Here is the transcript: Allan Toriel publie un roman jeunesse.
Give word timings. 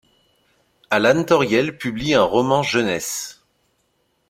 Allan 0.89 1.25
Toriel 1.25 1.77
publie 1.77 2.15
un 2.15 2.23
roman 2.23 2.63
jeunesse. 2.63 3.45